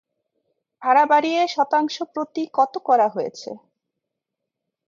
[0.81, 3.49] ভাড়া বাড়িয়ে শতাংশপ্রতি কত করা হয়েছে?